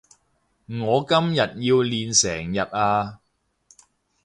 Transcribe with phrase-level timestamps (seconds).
[0.65, 1.51] 我今日要
[1.83, 3.19] 練成日呀